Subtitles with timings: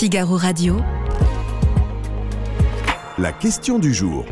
[0.00, 0.78] Figaro Radio.
[3.18, 4.24] La question du jour.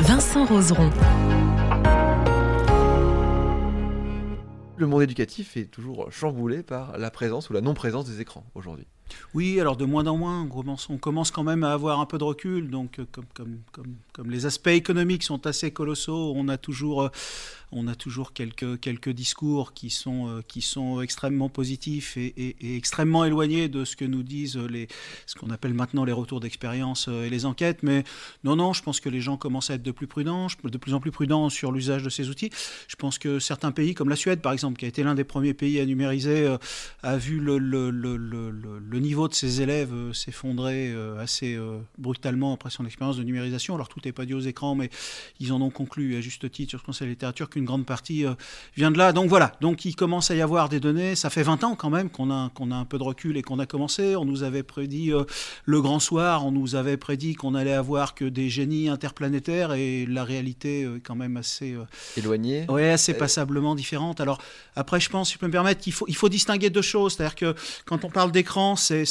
[0.00, 0.90] Vincent Roseron.
[4.76, 8.88] Le monde éducatif est toujours chamboulé par la présence ou la non-présence des écrans aujourd'hui.
[9.34, 10.48] Oui, alors de moins en moins,
[10.88, 12.70] on commence, quand même à avoir un peu de recul.
[12.70, 17.02] Donc, euh, comme, comme, comme, comme les aspects économiques sont assez colossaux, on a toujours,
[17.02, 17.08] euh,
[17.72, 23.24] on a toujours quelques, quelques discours qui sont, euh, qui sont extrêmement positifs et, extrêmement
[23.24, 24.88] éloignés de ce que nous disent les,
[25.26, 27.82] ce qu'on appelle maintenant les retours d'expérience et les enquêtes.
[27.82, 28.04] Mais
[28.42, 30.94] non, non, je pense que les gens commencent à être de plus prudents, de plus
[30.94, 32.50] en plus prudents sur l'usage de ces outils.
[32.88, 35.24] Je pense que certains pays, comme la Suède par exemple, qui a été l'un des
[35.24, 36.54] premiers pays à numériser,
[37.02, 41.78] a vu le, le, le, le niveau de ses élèves euh, s'effondrer euh, assez euh,
[41.98, 43.74] brutalement après son expérience de numérisation.
[43.74, 44.90] Alors tout n'est pas dû aux écrans, mais
[45.40, 48.24] ils en ont conclu à juste titre sur ce Conseil de littérature qu'une grande partie
[48.76, 49.12] vient de là.
[49.12, 51.14] Donc voilà, donc il commence à y avoir des données.
[51.14, 53.42] Ça fait 20 ans quand même qu'on a, qu'on a un peu de recul et
[53.42, 54.16] qu'on a commencé.
[54.16, 55.12] On nous avait prédit
[55.64, 60.06] le grand soir, on nous avait prédit qu'on allait avoir que des génies interplanétaires et
[60.06, 61.76] la réalité est quand même assez
[62.16, 62.66] éloignée.
[62.68, 64.20] Oui, assez passablement différente.
[64.20, 64.38] Alors
[64.76, 67.14] après, je pense, si je peux me permettre, qu'il faut, il faut distinguer deux choses.
[67.14, 69.04] C'est-à-dire que quand on parle d'écran, c'est,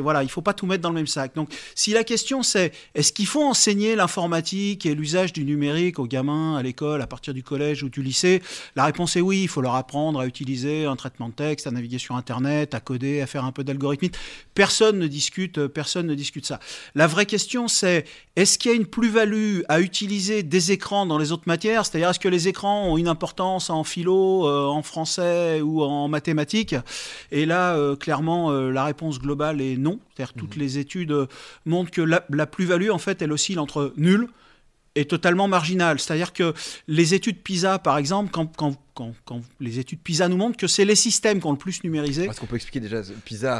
[0.00, 1.34] voilà, il faut pas tout mettre dans le même sac.
[1.34, 6.06] Donc, si la question c'est est-ce qu'il faut enseigner l'informatique et l'usage du numérique aux
[6.06, 8.42] gamins à l'école, à partir du collège ou du lycée,
[8.76, 9.42] la réponse est oui.
[9.42, 12.80] Il faut leur apprendre à utiliser un traitement de texte, à naviguer sur Internet, à
[12.80, 14.14] coder, à faire un peu d'algorithmique.
[14.54, 16.60] Personne ne discute, personne ne discute ça.
[16.94, 18.04] La vraie question c'est
[18.36, 21.86] est-ce qu'il y a une plus-value à utiliser des écrans dans les autres matières?
[21.86, 26.08] C'est-à-dire est-ce que les écrans ont une importance en philo, euh, en français ou en
[26.08, 26.74] mathématiques?
[27.30, 30.00] Et là, euh, clairement, euh, la réponse globale est non.
[30.14, 30.62] C'est-à-dire toutes mhm.
[30.62, 31.14] les études
[31.64, 34.28] montrent que la, la plus-value, en fait, elle oscille entre nul
[34.94, 35.98] et totalement marginale.
[35.98, 36.54] C'est-à-dire que
[36.88, 40.68] les études PISA, par exemple, quand, quand quand, quand, les études PISA nous montrent que
[40.68, 42.26] c'est les systèmes qui ont le plus numérisé.
[42.26, 43.58] Est-ce qu'on peut expliquer déjà PISA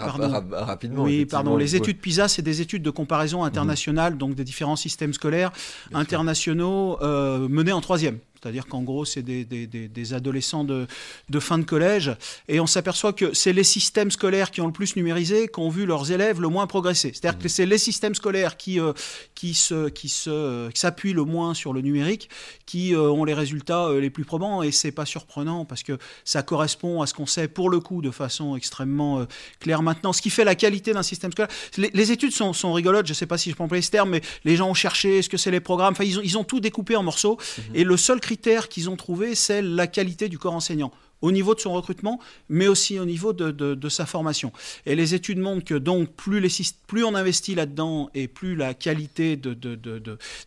[0.53, 1.57] rapidement Oui, pardon.
[1.57, 4.19] Les études PISA, c'est des études de comparaison internationale, mhm.
[4.19, 5.53] donc des différents systèmes scolaires
[5.93, 8.19] internationaux euh, menés en troisième.
[8.45, 10.87] C'est-à-dire qu'en gros, c'est des, des, des, adolescents de,
[11.31, 12.15] de, fin de collège.
[12.47, 15.71] Et on s'aperçoit que c'est les systèmes scolaires qui ont le plus numérisé qui ont
[15.71, 17.13] vu leurs élèves le moins progresser.
[17.15, 18.93] C'est-à-dire que c'est les systèmes scolaires qui, euh,
[19.35, 22.29] qui, se, qui, se, qui s'appuient le moins sur le numérique
[22.67, 24.63] qui euh, ont les résultats les plus probants.
[24.63, 25.97] Et c'est pas surprenant parce que
[26.27, 29.27] ça correspond à ce qu'on sait pour le coup de façon extrêmement
[29.59, 30.13] claire maintenant.
[30.13, 31.51] Ce qui fait la qualité d'un système scolaire.
[31.79, 33.07] Les, études sont, sont, rigolotes.
[33.07, 35.23] Je ne sais pas si je peux employer ce terme, mais les gens ont cherché
[35.23, 35.93] ce que c'est les programmes.
[35.93, 37.39] Enfin, ils ont, ils ont tout découpé en morceaux.
[37.57, 37.65] Mhm.
[37.77, 38.34] Et le seul critère
[38.69, 40.93] qu'ils ont trouvé, c'est la qualité du corps enseignant
[41.25, 44.53] au niveau de son recrutement, mais aussi au niveau de, de, de sa formation.
[44.85, 46.51] Et les études montrent que donc plus, les,
[46.87, 49.55] plus on investit là-dedans et plus la qualité de,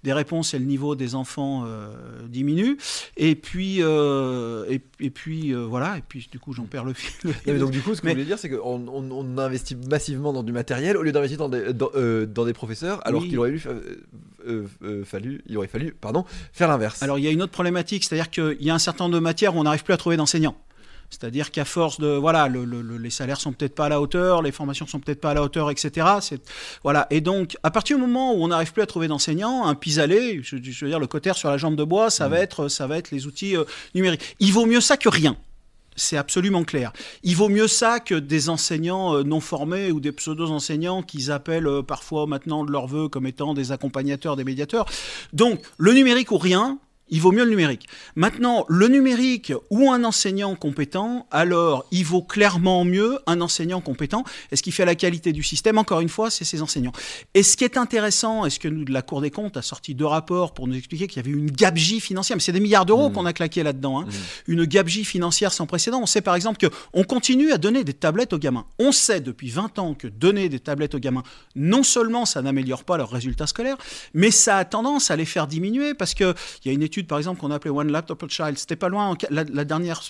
[0.03, 1.89] des réponses et le niveau des enfants euh,
[2.27, 2.77] diminue.
[3.17, 6.93] Et puis, euh, et, et, puis euh, voilà, et puis du coup j'en perds le
[6.93, 7.33] fil.
[7.47, 9.75] mais donc du coup, ce que mais, vous voulez dire, c'est qu'on on, on, investit
[9.89, 11.89] massivement dans du matériel au lieu d'investir dans des, dans,
[12.27, 13.55] dans des professeurs, alors qu'il aurait
[15.05, 17.03] fallu, il aurait fallu pardon, faire l'inverse.
[17.03, 19.19] Alors il y a une autre problématique, c'est-à-dire qu'il y a un certain nombre de
[19.19, 20.55] matières où on n'arrive plus à trouver d'enseignants.
[21.09, 24.41] C'est-à-dire qu'à force de voilà, le, le, les salaires sont peut-être pas à la hauteur,
[24.41, 26.05] les formations sont peut-être pas à la hauteur, etc.
[26.83, 27.07] Voilà.
[27.11, 30.41] Et donc, à partir du moment où on n'arrive plus à trouver d'enseignants, un pis-aller,
[30.43, 32.31] je, je, veux dire le cotère sur la jambe de bois, ça mmh.
[32.31, 33.63] va être ça va être les outils euh,
[33.95, 34.35] numériques.
[34.39, 35.37] Il vaut mieux ça que rien.
[35.97, 36.93] C'est absolument clair.
[37.23, 41.67] Il vaut mieux ça que des enseignants euh, non formés ou des pseudo-enseignants qu'ils appellent
[41.67, 44.85] euh, parfois maintenant de leur vœu comme étant des accompagnateurs, des médiateurs.
[45.33, 46.77] Donc, le numérique ou rien,
[47.09, 47.87] il vaut mieux le numérique.
[48.15, 54.23] Maintenant, le numérique ou un enseignant compétent, alors il vaut clairement mieux un enseignant compétent.
[54.51, 56.91] Et ce qui fait la qualité du système, encore une fois, c'est ces enseignants.
[57.33, 59.95] Et ce qui est intéressant, est-ce que nous, de la Cour des comptes, a sorti
[59.95, 62.35] deux rapports pour nous expliquer qu'il y avait une gabegie financière.
[62.35, 63.13] Mais c'est des milliards d'euros mmh.
[63.13, 64.01] qu'on a claqué là-dedans.
[64.01, 64.05] Hein.
[64.05, 64.51] Mmh.
[64.51, 65.99] Une gabegie financière sans précédent.
[66.01, 68.65] On sait par exemple qu'on continue à donner des tablettes aux gamins.
[68.79, 71.23] On sait depuis 20 ans que donner des tablettes aux gamins,
[71.55, 73.77] non seulement ça n'améliore pas leurs résultats scolaires,
[74.13, 76.33] mais ça a tendance à les faire diminuer parce qu'il
[76.65, 78.57] y a une étude par exemple, qu'on appelait One Laptop a Child.
[78.57, 80.01] C'était pas loin, la, dernière,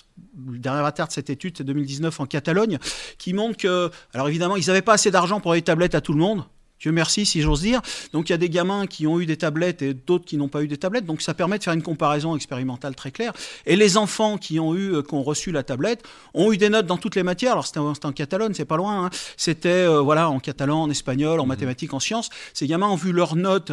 [0.46, 2.78] le dernier de cette étude, c'est 2019 en Catalogne,
[3.18, 6.12] qui montre que, alors évidemment, ils n'avaient pas assez d'argent pour les tablettes à tout
[6.12, 6.44] le monde.
[6.80, 7.80] Dieu merci, si j'ose dire.
[8.12, 10.48] Donc il y a des gamins qui ont eu des tablettes et d'autres qui n'ont
[10.48, 11.06] pas eu des tablettes.
[11.06, 13.32] Donc ça permet de faire une comparaison expérimentale très claire.
[13.66, 16.04] Et les enfants qui ont eu, euh, qui ont reçu la tablette,
[16.34, 17.52] ont eu des notes dans toutes les matières.
[17.52, 19.06] Alors c'était en Catalogne, c'est pas loin.
[19.06, 19.10] Hein.
[19.36, 21.48] C'était euh, voilà en catalan, en espagnol, en mmh.
[21.48, 22.30] mathématiques, en sciences.
[22.54, 23.72] Ces gamins ont vu leurs notes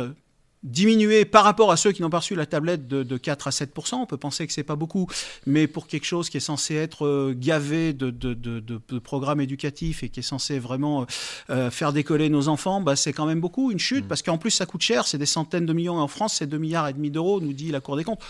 [0.66, 3.52] diminuer par rapport à ceux qui n'ont pas reçu la tablette de, de, 4 à
[3.52, 5.08] 7% On peut penser que c'est pas beaucoup,
[5.46, 10.02] mais pour quelque chose qui est censé être euh, gavé de, de, de, programmes éducatifs
[10.04, 11.06] et qui est censé vraiment euh,
[11.52, 14.08] euh, faire décoller nos enfants, bah, c'est quand même beaucoup, une chute, mmh.
[14.08, 16.58] parce qu'en plus ça coûte cher, c'est des centaines de millions, en France c'est 2
[16.58, 18.22] milliards et demi d'euros, nous dit la Cour des comptes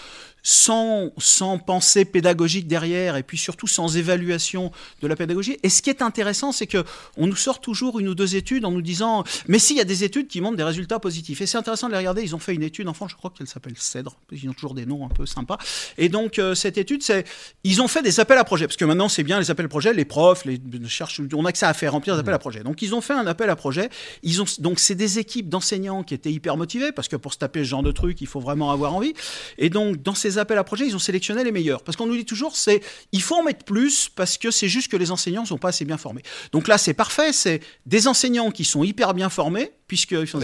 [0.46, 4.72] sans, sans pensée pédagogique derrière et puis surtout sans évaluation
[5.02, 5.58] de la pédagogie.
[5.64, 6.86] Et ce qui est intéressant, c'est que
[7.18, 9.82] on nous sort toujours une ou deux études en nous disant mais si il y
[9.82, 11.42] a des études qui montrent des résultats positifs.
[11.42, 12.22] Et c'est intéressant de les regarder.
[12.22, 14.18] Ils ont fait une étude en France, je crois qu'elle s'appelle Cèdre.
[14.32, 15.58] Ils ont toujours des noms un peu sympas.
[15.98, 17.26] Et donc euh, cette étude, c'est
[17.64, 19.70] ils ont fait des appels à projets parce que maintenant c'est bien les appels à
[19.70, 19.96] projets.
[19.96, 22.62] Les profs, les cherchent, on a que ça à faire remplir des appels à projets.
[22.62, 23.90] Donc ils ont fait un appel à projets.
[24.22, 27.40] Ils ont donc c'est des équipes d'enseignants qui étaient hyper motivés parce que pour se
[27.40, 29.14] taper ce genre de truc, il faut vraiment avoir envie.
[29.58, 31.82] Et donc dans ces appels à projets, ils ont sélectionné les meilleurs.
[31.84, 34.92] Parce qu'on nous dit toujours, c'est il faut en mettre plus parce que c'est juste
[34.92, 36.24] que les enseignants ne sont pas assez bien formés.
[36.52, 37.34] Donc là, c'est parfait.
[37.34, 40.36] C'est des enseignants qui sont hyper bien formés, puisque ils,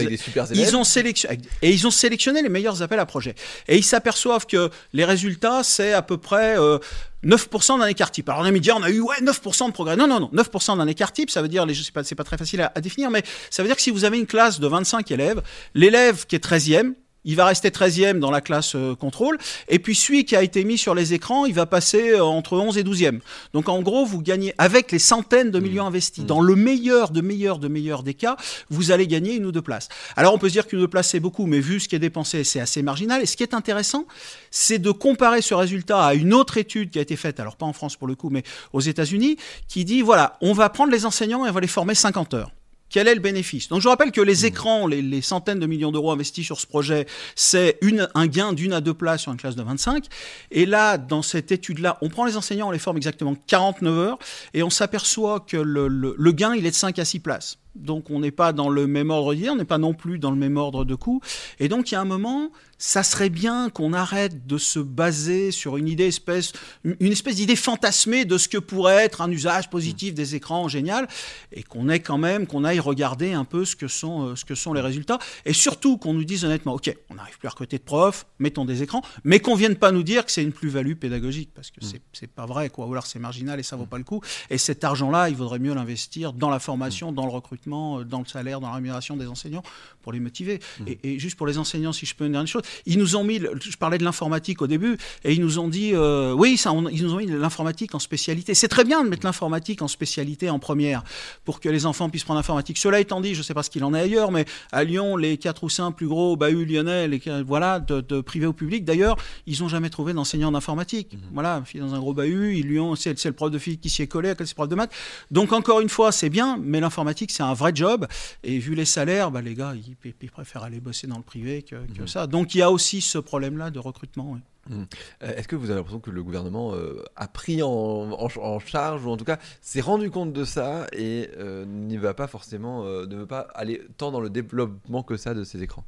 [0.76, 3.34] ont sélectionné et ils ont sélectionné les meilleurs appels à projets.
[3.68, 8.28] Et ils s'aperçoivent que les résultats, c'est à peu près 9% euh, d'un écart type.
[8.28, 9.96] Alors on a mis dire, on a eu ouais, 9% de progrès.
[9.96, 12.60] Non, non, non, 9% d'un écart type, ça veut dire, c'est pas, pas très facile
[12.60, 15.10] à, à, définir, mais ça veut dire que si vous avez une classe de 25
[15.10, 15.42] élèves,
[15.74, 16.94] l'élève qui est 13e,
[17.24, 19.38] il va rester 13e dans la classe euh, contrôle.
[19.68, 22.58] Et puis celui qui a été mis sur les écrans, il va passer euh, entre
[22.58, 23.20] 11 et 12e.
[23.52, 25.88] Donc en gros, vous gagnez, avec les centaines de millions mmh.
[25.88, 26.26] investis, mmh.
[26.26, 28.36] dans le meilleur de meilleur de meilleur des cas,
[28.70, 29.88] vous allez gagner une ou deux places.
[30.16, 31.96] Alors on peut se dire qu'une ou deux places c'est beaucoup, mais vu ce qui
[31.96, 33.22] est dépensé, c'est assez marginal.
[33.22, 34.06] Et ce qui est intéressant,
[34.50, 37.66] c'est de comparer ce résultat à une autre étude qui a été faite, alors pas
[37.66, 38.42] en France pour le coup, mais
[38.72, 39.36] aux États-Unis,
[39.68, 42.50] qui dit, voilà, on va prendre les enseignants et on va les former 50 heures.
[42.92, 43.68] Quel est le bénéfice?
[43.68, 44.46] Donc je rappelle que les mmh.
[44.46, 47.80] écrans, les, centaines de millions d'euros investis sur ce projet, c'est
[48.14, 50.04] un gain d'une à deux places sur une classe de 25.
[50.50, 54.18] Et là, dans cette étude-là, on prend les enseignants, on les forme exactement 49 heures,
[54.52, 57.58] et on s'aperçoit que le, le gain, il est de 5 à 6 places.
[57.74, 60.30] Donc on n'est pas dans le même ordre d'idée, on n'est pas non plus dans
[60.30, 61.20] le même ordre de coût.
[61.58, 65.52] Et donc il y a un moment, ça serait bien qu'on arrête de se baser
[65.52, 66.52] sur une idée espèce,
[66.84, 71.08] une espèce d'idée fantasmée de ce que pourrait être un usage positif des écrans génial,
[71.52, 74.44] et qu'on ait quand même, qu'on aille regarder un peu ce que sont, euh, ce
[74.44, 77.50] que sont les résultats, et surtout qu'on nous dise honnêtement, ok, on n'arrive plus à
[77.50, 80.52] recruter de profs, mettons des écrans, mais qu'on vienne pas nous dire que c'est une
[80.52, 82.00] plus-value pédagogique, parce que mm.
[82.12, 84.20] c'est pas vrai, quoi, ou alors c'est marginal et ça vaut pas le coup.
[84.50, 88.20] Et cet argent-là, il vaudrait mieux l'investir dans la formation, dans le recrutement euh, dans
[88.20, 89.62] le salaire, dans la rémunération des enseignants,
[90.02, 90.60] pour les motiver.
[90.80, 90.84] Mmh.
[91.04, 93.76] Et, juste pour les enseignants, si je peux une chose, ils nous ont mis, je
[93.76, 97.14] parlais de l'informatique au début, et ils nous ont dit, euh, oui, ça, ils nous
[97.14, 98.54] ont mis l'informatique en spécialité.
[98.54, 101.04] C'est très bien de mettre l'informatique en spécialité en première,
[101.44, 102.78] pour que les enfants puissent prendre l'informatique.
[102.78, 105.16] Cela étant dit, je ne sais pas ce qu'il en est ailleurs, mais à Lyon,
[105.16, 109.16] les quatre ou cinq plus gros bahuts lyonnais, les, voilà, de, privé au public, d'ailleurs,
[109.46, 111.14] ils n'ont jamais trouvé d'enseignant d'informatique.
[111.14, 111.18] Mmh.
[111.34, 114.02] Voilà, dans un gros bahut, ils lui ont, c'est le prof de physique qui s'y
[114.02, 114.92] est collé, c'est le prof de maths.
[115.30, 118.06] Donc encore une fois, c'est bien, mais l'informatique, c'est un un vrai job.
[118.42, 121.76] Et vu les salaires, bah, les gars, ils, préfèrent aller bosser dans le privé que,
[121.76, 122.06] mhm.
[122.06, 122.26] ça.
[122.26, 124.38] Donc il y a aussi ce problème-là de recrutement.
[124.68, 124.86] Mhm.
[125.22, 128.28] Euh, est-ce que vous avez l'impression que le gouvernement euh, a pris en,
[128.60, 132.26] charge, ou en tout cas s'est rendu compte de ça et euh, n'y va pas
[132.26, 135.84] forcément, ne veut pas aller tant dans le développement que ça de ces écrans?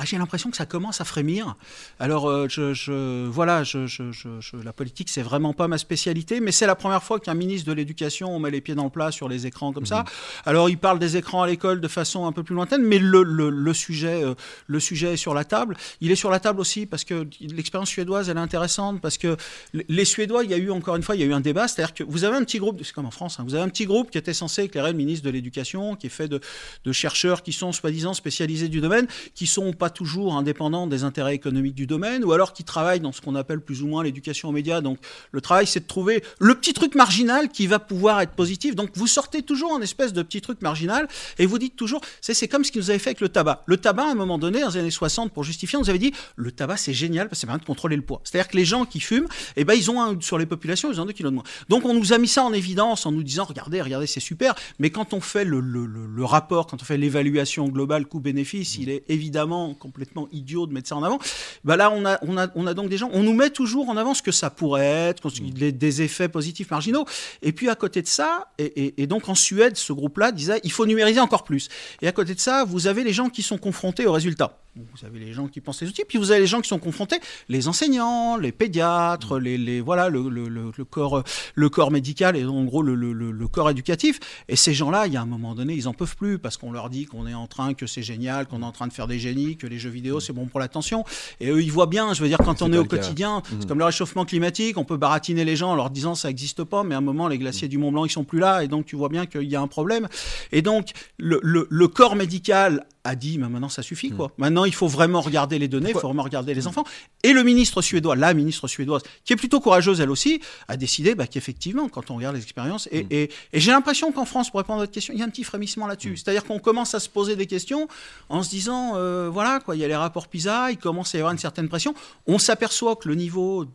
[0.00, 1.56] Ah, j'ai l'impression que ça commence à frémir.
[1.98, 6.76] Alors, euh, je, voilà, je, la politique, c'est vraiment pas ma spécialité, mais c'est la
[6.76, 9.72] première fois qu'un ministre de l'Éducation met les pieds dans le plat sur les écrans
[9.72, 10.00] comme ça.
[10.00, 10.06] Mhm.
[10.46, 13.24] Alors, il parle des écrans à l'école de façon un peu plus lointaine, mais le,
[13.24, 14.34] le, sujet, euh,
[14.68, 15.76] le sujet est sur la table.
[16.00, 19.36] Il est sur la table aussi parce que l'expérience suédoise, elle est intéressante parce que
[19.72, 21.66] les Suédois, il y a eu encore une fois, il y a eu un débat,
[21.66, 23.68] c'est-à-dire que vous avez un petit groupe, c'est comme en France, hein, vous avez un
[23.68, 26.40] petit groupe qui était censé éclairer le ministre de l'Éducation, qui est fait de,
[26.84, 31.34] de chercheurs qui sont soi-disant spécialisés du domaine, qui sont pas toujours indépendants des intérêts
[31.34, 34.48] économiques du domaine, ou alors qui travaillent dans ce qu'on appelle plus ou moins l'éducation
[34.48, 34.80] aux médias.
[34.80, 34.98] Donc
[35.32, 38.74] le travail, c'est de trouver le petit truc marginal qui va pouvoir être positif.
[38.74, 42.48] Donc vous sortez toujours un espèce de petit truc marginal et vous dites toujours, c'est
[42.48, 43.62] comme ce qu'ils nous avait fait avec le tabac.
[43.66, 45.98] Le tabac, à un moment donné, dans les années 60, pour justifier, on nous avait
[45.98, 48.20] dit, le tabac, c'est génial parce que ça permet de contrôler le poids.
[48.24, 51.00] C'est-à-dire que les gens qui fument, eh ben, ils ont un, sur les populations, ils
[51.00, 51.44] ont 2 kilos de moins.
[51.68, 54.54] Donc on nous a mis ça en évidence en nous disant, regardez, regardez, c'est super.
[54.78, 58.90] Mais quand on fait le, le, le rapport, quand on fait l'évaluation globale coût-bénéfice, il
[58.90, 61.18] est évidemment complètement idiot de mettre ça en avant.
[61.64, 63.88] Bah là, on a, on, a, on a donc des gens, on nous met toujours
[63.88, 67.04] en avant ce que ça pourrait être, des effets positifs marginaux.
[67.42, 70.86] Et puis à côté de ça, et, donc en Suède, ce groupe-là disait il faut
[70.86, 71.68] numériser encore plus.
[72.02, 74.58] Et à côté de ça, vous avez les gens qui sont confrontés aux résultats.
[74.94, 76.78] Vous avez les gens qui pensent les outils, puis vous avez les gens qui sont
[76.78, 81.22] confrontés, les enseignants, les pédiatres, les, les voilà le, le, le, corps,
[81.54, 84.20] le corps médical et en gros le, corps éducatif.
[84.48, 86.72] Et ces gens-là, il y a un moment donné, ils en peuvent plus parce qu'on
[86.72, 89.06] leur dit qu'on est en train, que c'est génial, qu'on est en train de faire
[89.06, 91.04] des génies, que les jeux vidéo c'est bon pour l'attention.
[91.40, 92.14] Et eux, ils voient bien.
[92.14, 93.66] Je veux dire, quand on est au quotidien, c'est mmh.
[93.66, 96.84] comme le réchauffement climatique, on peut baratiner les gens en leur disant ça n'existe pas,
[96.84, 98.86] mais à un moment, les glaciers du Mont Blanc, ils sont plus là, et donc
[98.86, 100.08] tu vois bien qu'il y a un problème.
[100.52, 104.30] Et donc, le corps médical a dit maintenant ça suffit quoi.
[104.38, 106.84] Maintenant il faut vraiment regarder les données, il faut vraiment regarder les enfants.
[107.22, 111.14] Et le ministre suédois, la ministre suédoise, qui est plutôt courageuse elle aussi, a décidé
[111.14, 114.58] bah, qu'effectivement quand on regarde les expériences et, et- et j'ai l'impression qu'en France pour
[114.60, 116.16] répondre à votre question, il y a un petit frémissement là-dessus.
[116.16, 117.88] C'est-à-dire qu'on commence à se poser des questions
[118.28, 121.18] en se disant euh, voilà quoi, il y a les rapports PISA, il commence à
[121.18, 121.94] y avoir une certaine pression.
[122.26, 123.66] On s'aperçoit que le niveau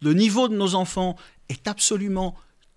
[0.00, 1.14] le niveau de nos enfants
[1.48, 2.34] est absolument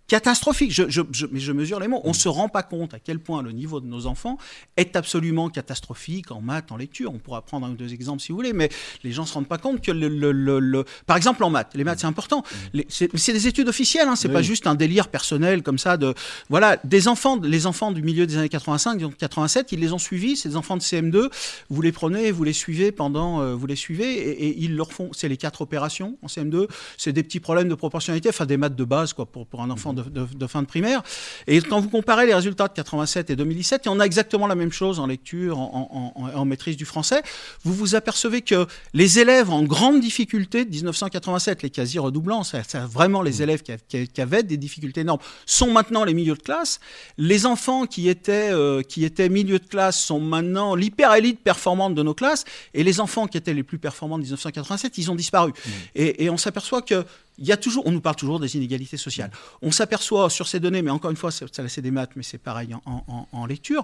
[0.08, 0.72] catastrophique.
[0.72, 2.02] Je, je- je- mais je mesure les mots.
[2.04, 4.38] On ne se rend pas compte à quel point le niveau de nos enfants
[4.78, 7.12] est absolument catastrophique en maths, en lecture.
[7.14, 8.70] On pourra prendre un ou deux exemples si vous voulez, mais
[9.04, 11.50] les gens ne se rendent pas compte que, le, le- le- le- par exemple, en
[11.50, 12.44] maths, les maths c'est important.
[12.74, 14.34] Les- C'est c'est des études officielles, hein, c'est Oui.
[14.34, 15.98] pas juste un délire personnel comme ça.
[15.98, 16.14] De
[16.50, 19.98] voilà, des enfants, les enfants du milieu des années 85, donc 87, ils les ont
[19.98, 20.38] suivis.
[20.38, 21.30] C'est des enfants de CM2.
[21.70, 24.92] Vous les prenez, vous les suivez pendant, euh, vous les suivez et, et ils leur
[24.94, 25.10] font.
[25.14, 26.68] C'est les quatre opérations en CM2.
[26.98, 29.70] C'est des petits problèmes de proportionnalité, enfin des maths de base quoi pour, pour un
[29.70, 31.02] enfant de, de- de fin de primaire.
[31.48, 34.56] Et quand vous comparez les résultats de 87 et 2017, et on a exactement la
[34.56, 37.22] même chose en lecture, en, en- en- en maîtrise du français,
[37.64, 42.62] vous vous apercevez que les élèves en grande difficulté de 1987, les quasi redoublants, c'est
[42.78, 46.80] vraiment les élèves qui, avaient des difficultés énormes, sont maintenant les milieux de classe.
[47.18, 52.04] Les enfants qui étaient, euh, qui étaient milieux de classe sont maintenant l'hyper-élite performante de
[52.04, 55.52] nos classes, et les enfants qui étaient les plus performants de 1987, ils ont disparu.
[55.96, 57.06] Et, et on s'aperçoit que
[57.38, 59.32] il y a toujours, on nous parle toujours des inégalités sociales.
[59.62, 62.74] On s'aperçoit sur ces données, mais encore une fois, c'est- des maths, mais c'est pareil
[62.86, 63.84] en, en- en lecture.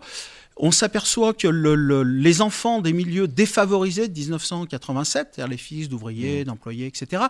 [0.57, 5.89] On s'aperçoit que le- le- les enfants des milieux défavorisés de 1987, c'est-à-dire les fils
[5.89, 7.23] d'ouvriers, d'employés, etc.,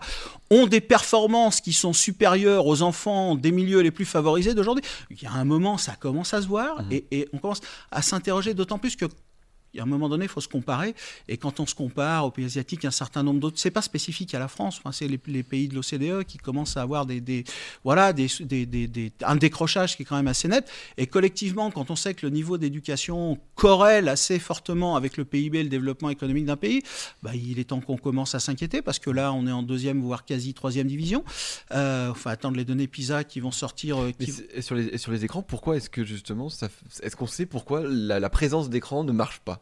[0.50, 4.84] ont des performances qui sont supérieures aux enfants des milieux les plus favorisés d'aujourd'hui.
[5.10, 7.60] Il y a un moment, ça commence à se voir, et, et on commence
[7.90, 9.06] à s'interroger d'autant plus que
[9.80, 10.94] a un moment donné, il faut se comparer.
[11.28, 14.34] Et quand on se compare aux pays asiatiques, un certain nombre d'autres, c'est pas spécifique
[14.34, 14.78] à la France.
[14.78, 17.44] Enfin, c'est les, les pays de l'OCDE qui commencent à avoir des, des-
[17.84, 20.70] voilà, des, des- un décrochage qui est quand même assez net.
[20.98, 25.58] Et collectivement, quand on sait que le niveau d'éducation corrèle assez fortement avec le PIB
[25.58, 26.82] et le développement économique d'un pays,
[27.22, 30.00] bah, il est temps qu'on commence à s'inquiéter parce que là, on est en deuxième,
[30.00, 31.24] voire quasi troisième division.
[31.72, 33.98] Euh, enfin, attendre les données PISA qui vont sortir.
[34.00, 36.68] euh, qui- et sur, les, et sur les écrans, pourquoi est-ce que justement, ça
[37.02, 39.61] est-ce qu'on sait pourquoi la, la présence d'écran ne marche pas?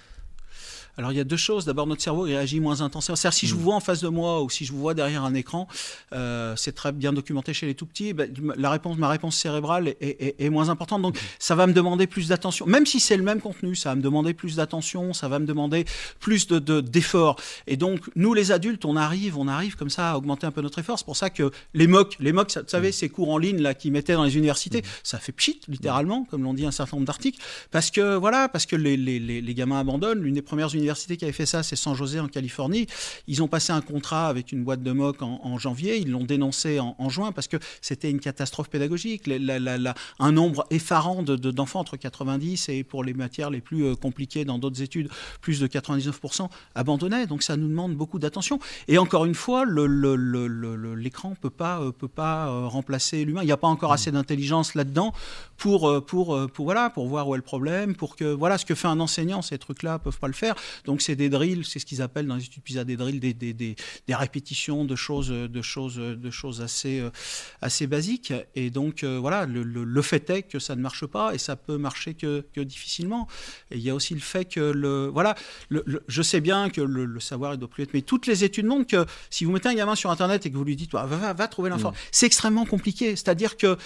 [0.97, 1.65] Alors il y a deux choses.
[1.65, 3.15] D'abord, notre cerveau il réagit moins intensément.
[3.15, 5.23] C'est-à-dire si je vous vois en face de moi ou si je vous vois derrière
[5.23, 5.67] un écran,
[6.13, 8.13] euh, c'est très bien documenté chez les tout petits.
[8.13, 11.01] ben, la réponse, ma réponse cérébrale est, est- est moins importante.
[11.01, 12.65] Donc ça va me demander plus d'attention.
[12.65, 15.45] Même si c'est le même contenu, ça va me demander plus d'attention, ça va me
[15.45, 15.85] demander
[16.19, 17.37] plus de de- d'efforts.
[17.67, 20.61] Et donc nous les adultes, on arrive, on arrive comme ça à augmenter un peu
[20.61, 20.99] notre effort.
[20.99, 23.73] C'est pour ça que les MOOC, les MOOC, vous savez, ces cours en ligne là
[23.73, 27.07] qui mettaient dans les universités, ça fait pchit littéralement, comme l'ont dit un certain nombre
[27.07, 27.39] d'articles,
[27.71, 30.19] parce que voilà, parce que les, les, les, les gamins abandonnent.
[30.19, 30.80] L'une des premières universités
[31.17, 32.87] qui avait fait ça, c'est San José en Californie.
[33.27, 35.97] Ils ont passé un contrat avec une boîte de mock en, janvier.
[35.97, 39.29] Ils l'ont dénoncé en, juin parce que c'était une catastrophe pédagogique.
[40.19, 43.95] Un nombre effarant de- de- d'enfants entre 90 et pour les matières les plus euh,
[43.95, 45.09] compliquées dans d'autres études,
[45.41, 47.27] plus de 99% abandonnaient.
[47.27, 48.59] Donc ça nous demande beaucoup d'attention.
[48.87, 53.41] Et encore une fois, l'écran peut pas euh, peut pas euh, remplacer l'humain.
[53.43, 55.13] Il n'y a pas encore assez d'intelligence là-dedans
[55.57, 58.75] pour pour pour voilà pour voir où est le problème, pour que voilà ce que
[58.75, 60.55] fait un enseignant, ces trucs-là peuvent pas le faire.
[60.85, 63.33] Donc c'est des drills, c'est ce qu'ils appellent dans les études PISA des drills, des,
[63.33, 63.75] des, des,
[64.07, 67.09] des répétitions de choses de choses de choses assez euh,
[67.61, 68.33] assez basiques.
[68.55, 71.37] Et donc euh, voilà, le, le, le fait est que ça ne marche pas et
[71.37, 73.27] ça peut marcher que, que difficilement.
[73.71, 75.35] Et il y a aussi le fait que le voilà,
[75.69, 78.65] le- je sais bien que le, savoir il doit plus être, mais toutes les études
[78.65, 81.05] montrent que si vous mettez un gamin sur internet et que vous lui dites va,
[81.05, 83.15] va, va trouver l'info, c'est extrêmement compliqué.
[83.15, 83.77] C'est-à-dire que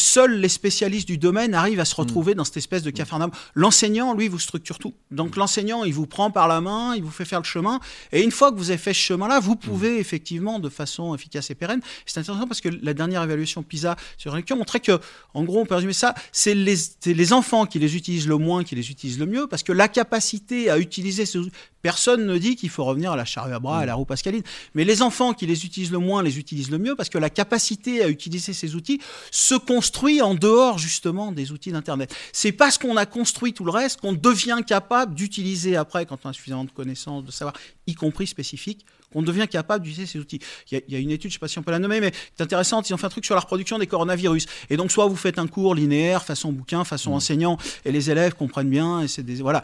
[0.00, 3.30] Seuls les spécialistes du domaine arrivent à se retrouver dans cette espèce de cafarnaum.
[3.54, 4.94] L'enseignant, lui, vous structure tout.
[5.10, 7.80] Donc l'enseignant, il vous prend par la main, il vous fait faire le chemin.
[8.10, 11.50] Et une fois que vous avez fait ce chemin-là, vous pouvez effectivement, de façon efficace
[11.50, 11.82] et pérenne.
[12.06, 14.98] C'est intéressant parce que la dernière évaluation PISA sur la lecture montrait que,
[15.34, 18.74] en gros, on peut résumer ça, c'est les, enfants qui les utilisent le moins qui
[18.74, 21.52] les utilisent le mieux parce que la capacité à utiliser ces outils,
[21.82, 24.42] personne ne dit qu'il faut revenir à la charrue à bras, à la roue pascaline.
[24.74, 27.30] Mais les enfants qui les utilisent le moins les utilisent le mieux parce que la
[27.30, 29.89] capacité à utiliser ces outils se construit
[30.22, 32.14] en dehors justement des outils d'Internet.
[32.32, 36.28] C'est parce qu'on a construit tout le reste qu'on devient capable d'utiliser après, quand on
[36.28, 37.54] a suffisamment de connaissances, de savoir,
[37.86, 40.40] y compris spécifiques, qu'on devient capable d'utiliser ces outils.
[40.70, 41.72] Il y, a, il y, a, une étude, je ne sais pas si on peut
[41.72, 44.46] la nommer, mais c'est intéressante, ils ont fait un truc sur la reproduction des coronavirus.
[44.70, 47.14] Et donc, soit vous faites un cours linéaire, façon bouquin, façon mmh.
[47.14, 49.36] enseignant, et les élèves comprennent bien, et c'est des...
[49.36, 49.62] Voilà.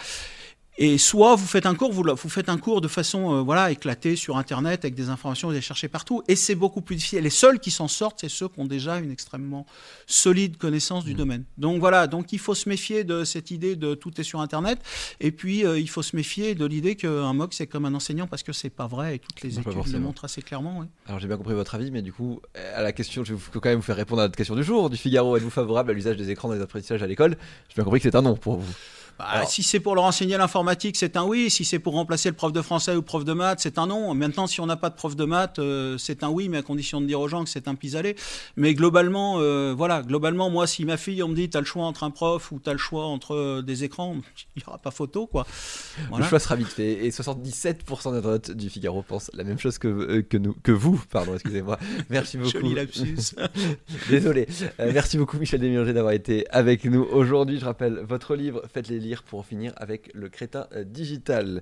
[0.79, 3.71] Et soit vous faites un cours, vous, vous faites un cours de façon euh, voilà
[3.71, 7.23] éclatée sur Internet avec des informations, vous allez chercher partout, et c'est beaucoup plus difficile.
[7.23, 9.65] Les seuls qui s'en sortent, c'est ceux qui ont déjà une extrêmement
[10.07, 11.17] solide connaissance du mmh.
[11.17, 11.45] domaine.
[11.57, 14.79] Donc voilà, donc il faut se méfier de cette idée de tout est sur Internet,
[15.21, 18.27] et puis euh, il faut se méfier de l'idée qu'un MOOC c'est comme un enseignant
[18.27, 20.81] parce que c'est pas vrai et toutes les études le montrent assez clairement.
[20.81, 20.87] Oui.
[21.07, 22.41] Alors j'ai bien compris votre avis, mais du coup
[22.75, 24.91] à la question, je vais quand même vous faire répondre à notre question du jour
[24.91, 25.37] du Figaro.
[25.39, 27.39] Êtes-vous favorable à l'usage des écrans dans les apprentissages à l'école?
[27.69, 28.75] J'ai bien compris que c'est un non pour vous.
[29.19, 31.51] Bah, Alors- Si c'est pour leur enseigner l'informatique, c'est un oui.
[31.51, 33.87] Si c'est pour remplacer le prof de français ou le prof de maths, c'est un
[33.87, 34.13] non.
[34.15, 36.63] Maintenant, si on n'a pas de prof de maths, euh, c'est un oui, mais à
[36.63, 38.17] condition de dire aux gens que c'est un pis-aller.
[38.57, 41.85] Mais globalement, euh, voilà, globalement, moi, si ma fille, on me dit, t'as le choix
[41.85, 44.17] entre un prof ou t'as le choix entre euh, des écrans,
[44.57, 45.47] il n'y aura pas photo, quoi.
[46.09, 46.25] Voilà.
[46.25, 47.07] Le choix sera vite fait.
[47.07, 50.73] Et 77% des internautes du Figaro pensent la même chose que, euh, que, nous, que
[50.73, 51.03] vous.
[51.11, 51.79] Pardon, excusez-moi.
[52.11, 52.51] Merci beaucoup.
[52.51, 53.35] Joli lapsus.
[54.11, 54.47] Désolé.
[54.79, 57.59] Merci beaucoup Michel Desmianger d'avoir été avec nous aujourd'hui.
[57.59, 61.47] Je rappelle votre livre, faites-les pour finir avec le crétin euh, digital.